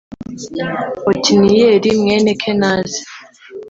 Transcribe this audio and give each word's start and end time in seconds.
otiniyeli 1.09 1.89
mwene 2.01 2.31
kenazi 2.41 3.01